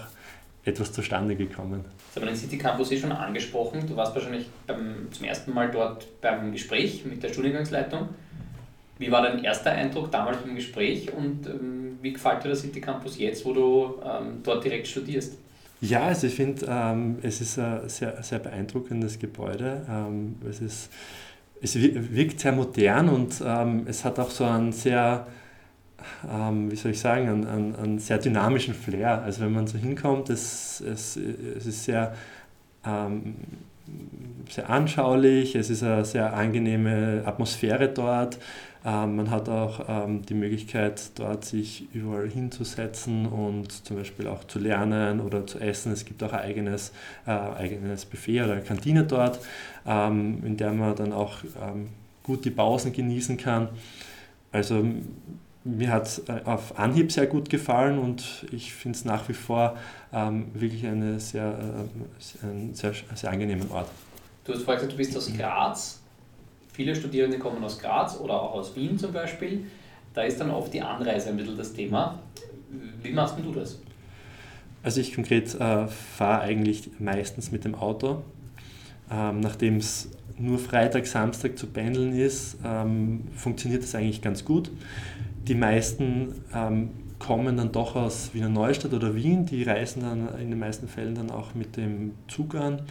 [0.65, 1.85] etwas zustande gekommen.
[2.13, 3.87] Das haben wir den City Campus eh schon angesprochen.
[3.87, 8.09] Du warst wahrscheinlich beim, zum ersten Mal dort beim Gespräch mit der Studiengangsleitung.
[8.99, 12.81] Wie war dein erster Eindruck damals beim Gespräch und ähm, wie gefällt dir der City
[12.81, 15.37] Campus jetzt, wo du ähm, dort direkt studierst?
[15.79, 19.85] Ja, also ich finde, ähm, es ist ein sehr, sehr beeindruckendes Gebäude.
[19.87, 20.89] Ähm, es ist
[21.61, 25.27] es wirkt sehr modern und ähm, es hat auch so einen sehr,
[26.29, 29.21] ähm, wie soll ich sagen, einen, einen, einen, sehr dynamischen Flair.
[29.21, 32.15] Also wenn man so hinkommt, es, es, es ist sehr,
[32.85, 33.35] ähm,
[34.49, 38.37] sehr anschaulich, es ist eine sehr angenehme Atmosphäre dort.
[38.85, 44.45] Ähm, man hat auch ähm, die Möglichkeit, dort sich überall hinzusetzen und zum Beispiel auch
[44.45, 45.91] zu lernen oder zu essen.
[45.91, 46.93] Es gibt auch ein eigenes,
[47.25, 49.39] äh, eigenes Buffet oder eine Kantine dort,
[49.85, 51.39] ähm, in der man dann auch
[52.23, 53.69] gut die Pausen genießen kann.
[54.51, 54.85] Also
[55.67, 59.33] mir hat es äh, auf Anhieb sehr gut gefallen und ich finde es nach wie
[59.33, 59.77] vor
[60.13, 63.89] ähm, wirklich eine sehr, äh, einen sehr, sehr angenehmen Ort.
[64.45, 66.01] Du hast vorhin gesagt, du bist aus Graz.
[66.73, 69.65] Viele Studierende kommen aus Graz oder auch aus Wien zum Beispiel.
[70.13, 72.19] Da ist dann oft die Anreise ein bisschen das Thema.
[73.01, 73.79] Wie machst du das?
[74.83, 78.23] Also ich konkret äh, fahre eigentlich meistens mit dem Auto.
[79.11, 84.69] Ähm, Nachdem es nur Freitag, Samstag zu pendeln ist, ähm, funktioniert das eigentlich ganz gut.
[85.47, 90.49] Die meisten ähm, kommen dann doch aus Wiener Neustadt oder Wien, die reisen dann in
[90.49, 92.81] den meisten Fällen dann auch mit dem Zug an.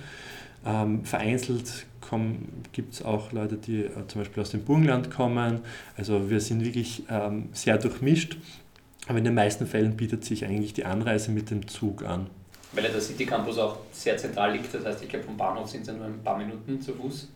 [0.64, 1.86] Ähm, vereinzelt
[2.72, 5.60] gibt es auch Leute, die äh, zum Beispiel aus dem Burgenland kommen.
[5.96, 8.38] Also wir sind wirklich ähm, sehr durchmischt,
[9.08, 12.28] aber in den meisten Fällen bietet sich eigentlich die Anreise mit dem Zug an.
[12.72, 15.68] Weil ja der City Campus auch sehr zentral liegt, das heißt, ich glaube, vom Bahnhof
[15.68, 17.28] sind es ja nur ein paar Minuten zu Fuß.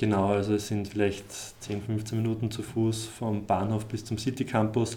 [0.00, 1.30] Genau, also es sind vielleicht
[1.62, 4.96] 10, 15 Minuten zu Fuß vom Bahnhof bis zum City Campus.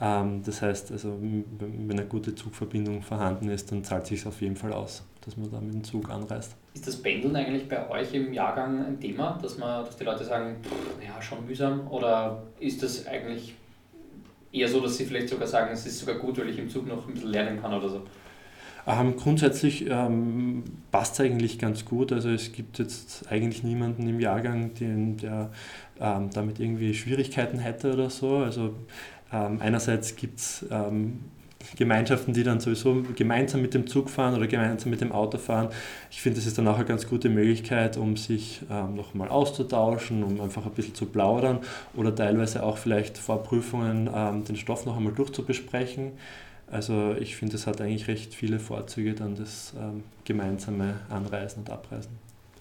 [0.00, 4.40] Ähm, das heißt, also, wenn eine gute Zugverbindung vorhanden ist, dann zahlt es sich auf
[4.40, 6.54] jeden Fall aus, dass man da mit dem Zug anreist.
[6.74, 10.22] Ist das Pendeln eigentlich bei euch im Jahrgang ein Thema, dass, man, dass die Leute
[10.22, 11.88] sagen, pff, ja, schon mühsam?
[11.90, 13.52] Oder ist das eigentlich
[14.52, 16.86] eher so, dass sie vielleicht sogar sagen, es ist sogar gut, weil ich im Zug
[16.86, 18.02] noch ein bisschen lernen kann oder so?
[18.86, 22.12] Ähm, grundsätzlich ähm, passt es eigentlich ganz gut.
[22.12, 25.50] Also es gibt jetzt eigentlich niemanden im Jahrgang, den, der
[26.00, 28.38] ähm, damit irgendwie Schwierigkeiten hätte oder so.
[28.38, 28.74] Also
[29.32, 31.18] ähm, einerseits gibt es ähm,
[31.74, 35.70] Gemeinschaften, die dann sowieso gemeinsam mit dem Zug fahren oder gemeinsam mit dem Auto fahren.
[36.10, 40.22] Ich finde, das ist dann auch eine ganz gute Möglichkeit, um sich ähm, nochmal auszutauschen,
[40.22, 41.58] um einfach ein bisschen zu plaudern
[41.96, 46.12] oder teilweise auch vielleicht vor Prüfungen ähm, den Stoff noch einmal durchzubesprechen.
[46.70, 51.70] Also ich finde, es hat eigentlich recht viele Vorzüge, dann das ähm, gemeinsame Anreisen und
[51.70, 52.18] Abreisen.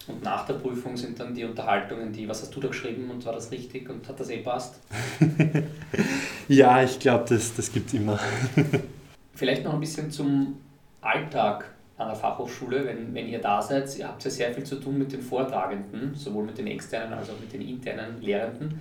[0.07, 3.25] Und nach der Prüfung sind dann die Unterhaltungen, die, was hast du da geschrieben und
[3.25, 4.79] war das richtig und hat das eh passt?
[6.47, 8.19] ja, ich glaube, das, das gibt es immer.
[9.33, 10.57] Vielleicht noch ein bisschen zum
[11.01, 13.97] Alltag an der Fachhochschule, wenn, wenn ihr da seid.
[13.97, 17.29] Ihr habt ja sehr viel zu tun mit den Vortragenden, sowohl mit den externen als
[17.29, 18.79] auch mit den internen Lehrenden.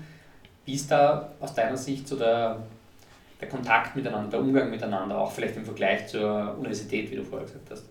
[0.66, 2.58] Wie ist da aus deiner Sicht so der,
[3.44, 7.46] der Kontakt miteinander, der Umgang miteinander, auch vielleicht im Vergleich zur Universität, wie du vorher
[7.46, 7.84] gesagt hast?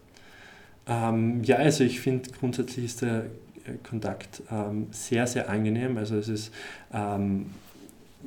[0.87, 3.25] Ähm, ja, also ich finde grundsätzlich ist der
[3.65, 5.97] äh, Kontakt ähm, sehr, sehr angenehm.
[5.97, 6.53] Also es ist
[6.93, 7.51] ähm,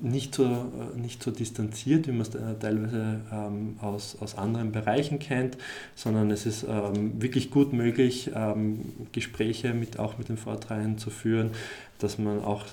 [0.00, 4.72] nicht, so, äh, nicht so distanziert, wie man es äh, teilweise ähm, aus, aus anderen
[4.72, 5.58] Bereichen kennt,
[5.94, 11.10] sondern es ist ähm, wirklich gut möglich, ähm, Gespräche mit, auch mit den Vortragenden zu
[11.10, 11.50] führen,
[11.98, 12.64] dass man auch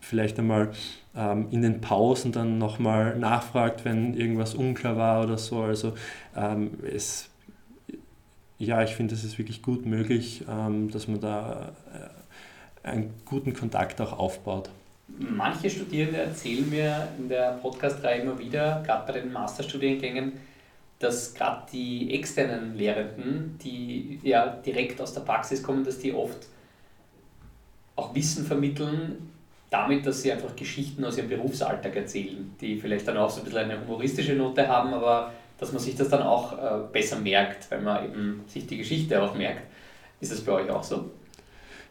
[0.00, 0.72] vielleicht einmal
[1.50, 5.62] in den Pausen dann nochmal nachfragt, wenn irgendwas unklar war oder so.
[5.62, 5.94] Also
[6.82, 7.30] es
[8.58, 13.54] ja, ich finde, es ist wirklich gut möglich, ähm, dass man da äh, einen guten
[13.54, 14.70] Kontakt auch aufbaut.
[15.18, 20.32] Manche Studierende erzählen mir in der Podcast-Reihe immer wieder, gerade bei den Masterstudiengängen,
[20.98, 26.46] dass gerade die externen Lehrenden, die ja direkt aus der Praxis kommen, dass die oft
[27.96, 29.30] auch Wissen vermitteln,
[29.70, 33.44] damit, dass sie einfach Geschichten aus ihrem Berufsalltag erzählen, die vielleicht dann auch so ein
[33.44, 37.70] bisschen eine humoristische Note haben, aber dass man sich das dann auch äh, besser merkt,
[37.70, 39.62] weil man eben sich die Geschichte auch merkt.
[40.20, 41.10] Ist das bei euch auch so?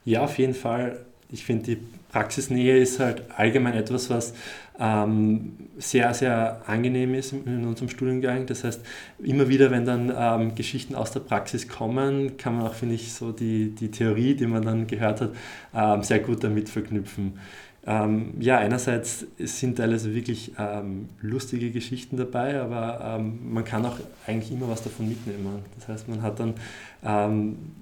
[0.06, 1.06] Ja, auf jeden Fall.
[1.30, 1.78] Ich finde, die
[2.14, 4.36] Praxisnähe ist halt allgemein etwas, was
[4.80, 8.46] ähm, sehr, sehr angenehm ist in unserem Studiengang.
[8.46, 8.82] Das heißt,
[9.18, 13.14] immer wieder, wenn dann ähm, Geschichten aus der Praxis kommen, kann man auch, finde ich,
[13.14, 15.32] so die, die Theorie, die man dann gehört hat,
[15.74, 17.40] ähm, sehr gut damit verknüpfen.
[17.86, 23.98] Ähm, ja, einerseits sind teilweise wirklich ähm, lustige Geschichten dabei, aber ähm, man kann auch
[24.28, 25.66] eigentlich immer was davon mitnehmen.
[25.80, 26.54] Das heißt, man hat dann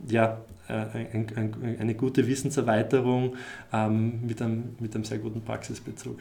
[0.07, 0.39] ja,
[0.71, 3.35] ein, ein, eine gute Wissenserweiterung
[3.71, 6.19] ähm, mit, einem, mit einem sehr guten Praxisbezug.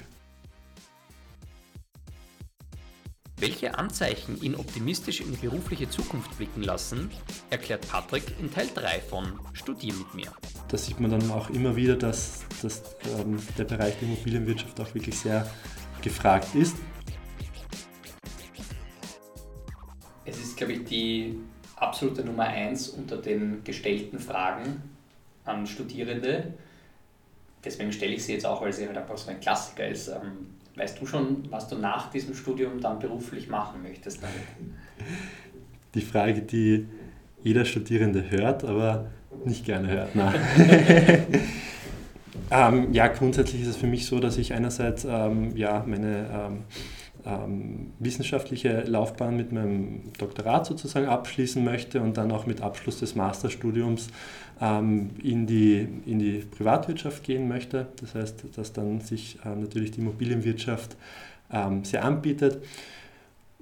[3.41, 7.11] Welche Anzeichen ihn optimistisch in die berufliche Zukunft blicken lassen,
[7.49, 10.31] erklärt Patrick in Teil 3 von Studier mit mir.
[10.69, 12.83] Da sieht man dann auch immer wieder, dass, dass
[13.19, 15.51] ähm, der Bereich der Immobilienwirtschaft auch wirklich sehr
[16.03, 16.77] gefragt ist.
[20.27, 21.39] Es ist, glaube ich, die
[21.81, 24.83] absolute Nummer 1 unter den gestellten Fragen
[25.45, 26.55] an Studierende.
[27.65, 30.09] Deswegen stelle ich sie jetzt auch, weil sie halt einfach so ein Klassiker ist.
[30.09, 30.47] Ähm,
[30.81, 34.35] Weißt du schon, was du nach diesem Studium dann beruflich machen möchtest damit?
[35.95, 36.87] Die Frage, die
[37.43, 39.07] jeder Studierende hört, aber
[39.45, 40.11] nicht gerne hört.
[42.51, 46.63] ähm, ja, grundsätzlich ist es für mich so, dass ich einerseits ähm, ja, meine ähm,
[47.25, 53.15] ähm, wissenschaftliche Laufbahn mit meinem Doktorat sozusagen abschließen möchte und dann auch mit Abschluss des
[53.15, 54.09] Masterstudiums
[54.61, 57.87] ähm, in, die, in die Privatwirtschaft gehen möchte.
[58.01, 60.97] Das heißt, dass dann sich äh, natürlich die Immobilienwirtschaft
[61.53, 62.63] ähm, sehr anbietet.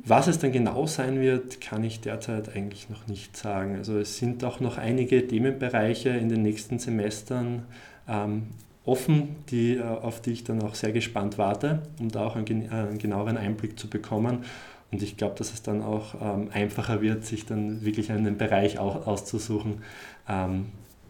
[0.05, 3.77] Was es dann genau sein wird, kann ich derzeit eigentlich noch nicht sagen.
[3.77, 7.65] Also es sind auch noch einige Themenbereiche in den nächsten Semestern
[8.09, 8.45] ähm,
[8.89, 12.71] offen, die, äh, auf die ich dann auch sehr gespannt warte, um da auch einen,
[12.71, 14.45] einen genaueren Einblick zu bekommen.
[14.91, 18.79] Und ich glaube, dass es dann auch ähm, einfacher wird, sich dann wirklich einen Bereich
[18.79, 19.83] auch auszusuchen,
[20.29, 20.67] ähm,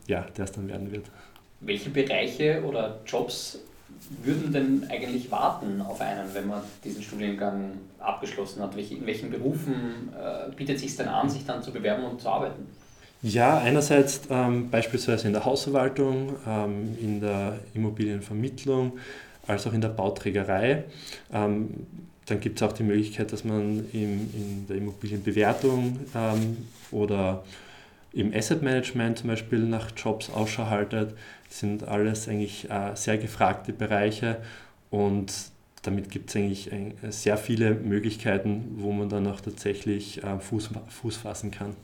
[0.09, 1.07] ja, der es dann werden wird.
[1.61, 3.61] Welche Bereiche oder Jobs
[4.23, 8.77] würden denn eigentlich warten auf einen, wenn man diesen Studiengang abgeschlossen hat?
[8.77, 12.29] In welchen Berufen äh, bietet es sich denn an, sich dann zu bewerben und zu
[12.29, 12.67] arbeiten?
[13.23, 18.99] Ja, einerseits ähm, beispielsweise in der Hausverwaltung, ähm, in der Immobilienvermittlung,
[19.47, 20.85] als auch in der Bauträgerei.
[21.33, 21.87] Ähm,
[22.27, 26.59] dann gibt es auch die Möglichkeit, dass man im, in der Immobilienbewertung ähm,
[26.93, 27.45] oder
[28.13, 31.15] im Asset Management zum Beispiel nach Jobs Ausschau haltet.
[31.49, 34.39] Das sind alles eigentlich äh, sehr gefragte Bereiche
[34.91, 35.33] und
[35.83, 40.71] damit gibt es eigentlich äh, sehr viele Möglichkeiten, wo man dann auch tatsächlich äh, Fuß,
[40.89, 41.75] Fuß fassen kann.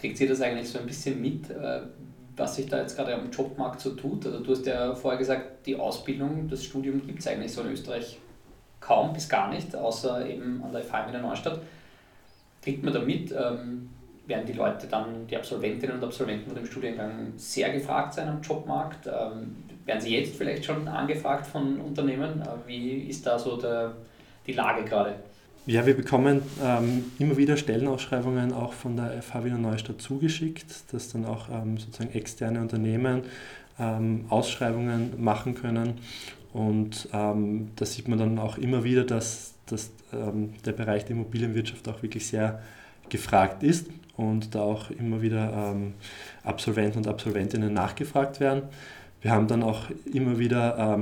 [0.00, 1.82] Kriegt ihr das eigentlich so ein bisschen mit, äh,
[2.36, 4.24] was sich da jetzt gerade am Jobmarkt so tut?
[4.24, 7.72] Also du hast ja vorher gesagt, die Ausbildung, das Studium gibt es eigentlich so in
[7.72, 8.18] Österreich
[8.80, 11.60] kaum bis gar nicht, außer eben an der FH in der Neustadt.
[12.62, 13.90] Kriegt man da mit, ähm,
[14.26, 18.40] werden die Leute dann, die Absolventinnen und Absolventen von dem Studiengang sehr gefragt sein am
[18.40, 19.06] Jobmarkt?
[19.06, 22.40] Ähm, werden sie jetzt vielleicht schon angefragt von Unternehmen?
[22.40, 23.92] Äh, wie ist da so der,
[24.46, 25.16] die Lage gerade?
[25.66, 31.12] Ja, wir bekommen ähm, immer wieder Stellenausschreibungen auch von der FH Wiener Neustadt zugeschickt, dass
[31.12, 33.24] dann auch ähm, sozusagen externe Unternehmen
[33.78, 35.98] ähm, Ausschreibungen machen können.
[36.54, 41.14] Und ähm, da sieht man dann auch immer wieder, dass, dass ähm, der Bereich der
[41.16, 42.62] Immobilienwirtschaft auch wirklich sehr
[43.10, 45.92] gefragt ist und da auch immer wieder ähm,
[46.42, 48.62] Absolventen und Absolventinnen nachgefragt werden.
[49.20, 50.98] Wir haben dann auch immer wieder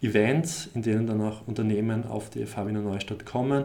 [0.00, 3.64] Events, in denen dann auch Unternehmen auf die FH Wiener Neustadt kommen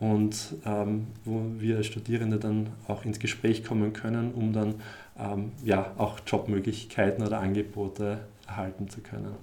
[0.00, 4.74] und ähm, wo wir als Studierende dann auch ins Gespräch kommen können, um dann
[5.18, 9.34] ähm, ja, auch Jobmöglichkeiten oder Angebote erhalten zu können.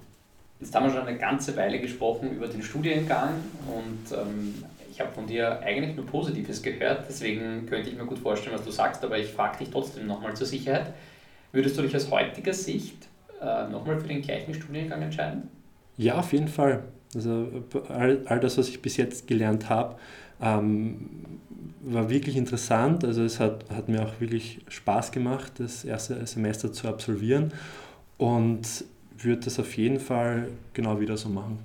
[0.60, 3.34] Jetzt haben wir schon eine ganze Weile gesprochen über den Studiengang
[3.68, 8.18] und ähm, ich habe von dir eigentlich nur Positives gehört, deswegen könnte ich mir gut
[8.18, 10.92] vorstellen, was du sagst, aber ich frage dich trotzdem nochmal zur Sicherheit.
[11.52, 13.06] Würdest du dich aus heutiger Sicht
[13.40, 15.48] äh, nochmal für den gleichen Studiengang entscheiden?
[15.96, 16.82] Ja, auf jeden Fall.
[17.14, 17.48] Also
[17.88, 19.96] all, all das, was ich bis jetzt gelernt habe,
[20.40, 21.08] ähm,
[21.80, 23.04] war wirklich interessant.
[23.04, 27.52] Also es hat, hat mir auch wirklich Spaß gemacht, das erste Semester zu absolvieren
[28.18, 28.84] und
[29.16, 31.58] würde das auf jeden Fall genau wieder so machen.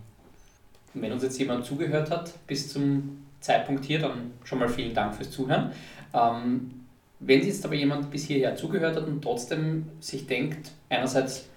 [0.94, 5.16] Wenn uns jetzt jemand zugehört hat bis zum Zeitpunkt hier, dann schon mal vielen Dank
[5.16, 5.72] fürs Zuhören.
[6.14, 6.72] Ähm,
[7.20, 11.48] wenn jetzt aber jemand bis hierher zugehört hat und trotzdem sich denkt, einerseits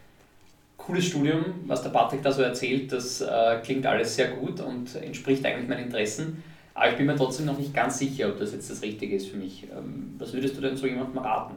[0.86, 4.94] cooles Studium, was der Patrick da so erzählt, das äh, klingt alles sehr gut und
[4.94, 6.42] entspricht eigentlich meinen Interessen,
[6.74, 9.28] aber ich bin mir trotzdem noch nicht ganz sicher, ob das jetzt das Richtige ist
[9.28, 9.64] für mich.
[9.64, 11.54] Ähm, was würdest du denn so jemandem raten?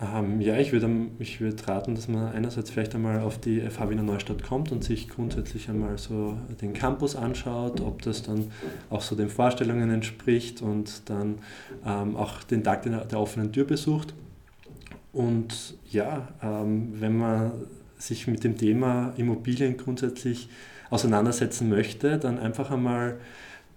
[0.00, 3.90] Ähm, ja, ich würde ich würd raten, dass man einerseits vielleicht einmal auf die FH
[3.90, 8.50] Wiener Neustadt kommt und sich grundsätzlich einmal so den Campus anschaut, ob das dann
[8.90, 11.38] auch so den Vorstellungen entspricht und dann
[11.86, 14.14] ähm, auch den Tag der, der, offenen Tür besucht.
[15.12, 17.52] Und ja, ähm, wenn man
[18.06, 20.48] sich mit dem Thema Immobilien grundsätzlich
[20.90, 23.18] auseinandersetzen möchte, dann einfach einmal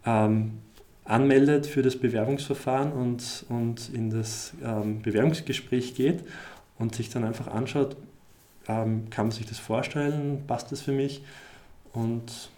[0.05, 0.59] ähm,
[1.05, 6.23] anmeldet für das Bewerbungsverfahren und, und in das ähm, Bewerbungsgespräch geht
[6.77, 7.95] und sich dann einfach anschaut,
[8.67, 11.23] ähm, kann man sich das vorstellen, passt das für mich?
[11.93, 12.49] Und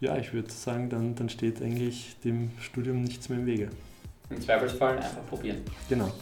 [0.00, 3.70] ja, ich würde sagen, dann, dann steht eigentlich dem Studium nichts mehr im Wege.
[4.30, 5.58] Im Zweifelsfall einfach probieren.
[5.88, 6.12] Genau.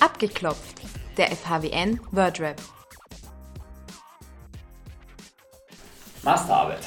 [0.00, 0.80] Abgeklopft,
[1.16, 2.56] der FHWN WordRap.
[6.22, 6.86] Masterarbeit.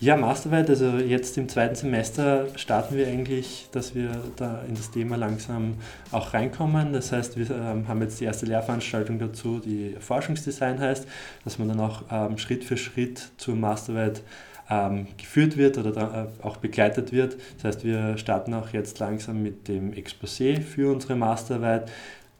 [0.00, 4.90] Ja, Masterarbeit, also jetzt im zweiten Semester starten wir eigentlich, dass wir da in das
[4.90, 5.76] Thema langsam
[6.10, 6.92] auch reinkommen.
[6.92, 11.06] Das heißt, wir ähm, haben jetzt die erste Lehrveranstaltung dazu, die Forschungsdesign heißt,
[11.44, 14.22] dass man dann auch ähm, Schritt für Schritt zur Masterarbeit
[14.68, 17.36] ähm, geführt wird oder da, äh, auch begleitet wird.
[17.56, 21.90] Das heißt, wir starten auch jetzt langsam mit dem Exposé für unsere Masterarbeit.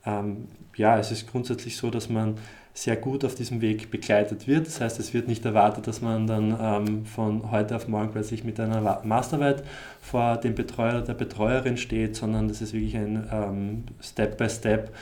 [0.07, 2.37] Ähm, ja, es ist grundsätzlich so, dass man
[2.75, 4.67] sehr gut auf diesem Weg begleitet wird.
[4.67, 8.43] Das heißt, es wird nicht erwartet, dass man dann ähm, von heute auf morgen plötzlich
[8.43, 9.63] mit einer Masterarbeit
[10.01, 14.51] vor dem Betreuer oder der Betreuerin steht, sondern das ist wirklich ein ähm, Step by
[14.51, 14.93] Step,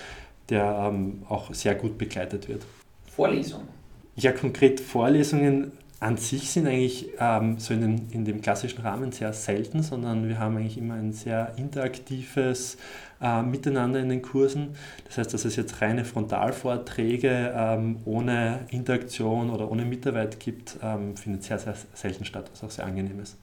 [0.51, 2.63] der ähm, auch sehr gut begleitet wird.
[3.07, 3.69] Vorlesungen?
[4.17, 5.73] Ja, konkret Vorlesungen
[6.03, 10.29] an sich sind eigentlich ähm, so in dem, in dem klassischen Rahmen sehr selten, sondern
[10.29, 12.77] wir haben eigentlich immer ein sehr interaktives
[13.21, 14.75] äh, Miteinander in den Kursen.
[15.07, 21.17] Das heißt, dass es jetzt reine Frontalvorträge ähm, ohne Interaktion oder ohne Mitarbeit gibt, ähm,
[21.17, 23.37] findet sehr, sehr selten statt, was auch sehr angenehm ist.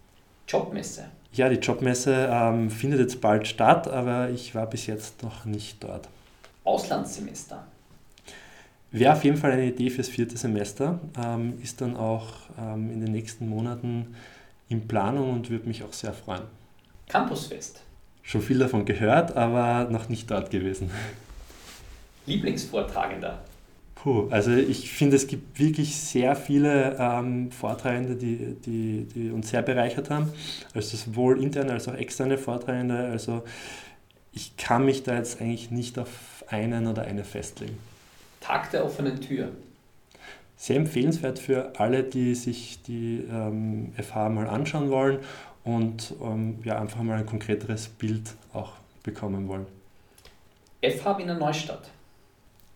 [0.45, 1.05] Jobmesse.
[1.31, 5.81] Ja, die Jobmesse ähm, findet jetzt bald statt, aber ich war bis jetzt noch nicht
[5.81, 6.09] dort.
[6.65, 7.63] Auslandssemester.
[8.91, 12.27] Wäre auf jeden Fall eine Idee fürs vierte Semester, ähm, ist dann auch
[12.59, 14.15] ähm, in den nächsten Monaten
[14.67, 16.41] in Planung und würde mich auch sehr freuen.
[17.07, 17.81] Campusfest.
[18.23, 20.89] Schon viel davon gehört, aber noch nicht dort gewesen.
[22.25, 23.39] Lieblingsvortragender.
[23.95, 29.49] Puh, also ich finde, es gibt wirklich sehr viele ähm, Vortragende, die, die, die uns
[29.49, 30.31] sehr bereichert haben.
[30.73, 32.97] Also sowohl interne als auch externe Vortragende.
[32.97, 33.43] Also
[34.31, 37.77] ich kann mich da jetzt eigentlich nicht auf einen oder eine festlegen.
[38.39, 39.49] Tag der offenen Tür.
[40.55, 45.19] Sehr empfehlenswert für alle, die sich die ähm, FH mal anschauen wollen
[45.63, 48.73] und ähm, ja, einfach mal ein konkreteres Bild auch
[49.03, 49.65] bekommen wollen.
[50.81, 51.89] FH Wiener Neustadt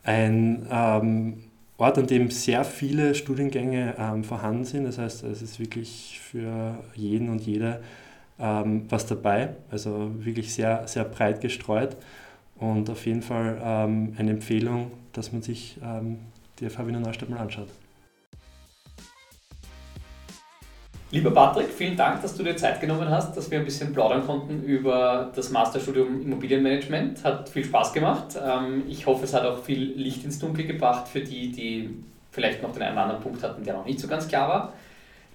[0.04, 1.44] ein ähm,
[1.78, 4.86] Ort, an dem sehr viele Studiengänge ähm, vorhanden sind.
[4.86, 7.82] Das heißt, es ist wirklich für jeden und jede
[8.40, 9.50] ähm, was dabei.
[9.72, 11.98] Also wirklich sehr, sehr breit gestreut.
[12.64, 16.20] Und auf jeden Fall ähm, eine Empfehlung, dass man sich ähm,
[16.60, 17.68] die FH Wiener Neustadt mal anschaut.
[21.12, 24.26] Lieber Patrick, vielen Dank, dass du dir Zeit genommen hast, dass wir ein bisschen plaudern
[24.26, 27.26] konnten über das Masterstudium Immobilienmanagement.
[27.26, 28.40] Hat viel Spaß gemacht.
[28.42, 31.90] Ähm, ich hoffe, es hat auch viel Licht ins Dunkel gebracht für die, die
[32.32, 34.74] vielleicht noch den einen oder anderen Punkt hatten, der noch nicht so ganz klar war.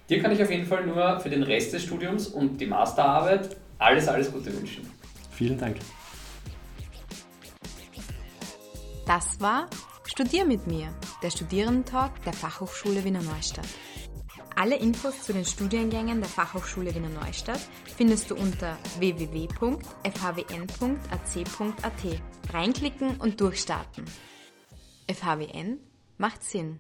[0.09, 3.55] Dir kann ich auf jeden Fall nur für den Rest des Studiums und die Masterarbeit
[3.79, 4.89] alles, alles Gute wünschen.
[5.31, 5.77] Vielen Dank.
[9.09, 9.71] Das war
[10.05, 13.67] Studier mit mir, der Studierendentalk der Fachhochschule Wiener Neustadt.
[14.55, 17.61] Alle Infos zu den Studiengängen der Fachhochschule Wiener Neustadt
[17.97, 20.13] findest du unter www.fhwn.ac.at.
[22.53, 24.05] Reinklicken und durchstarten.
[25.11, 25.81] FHWN
[26.19, 26.79] macht Sinn.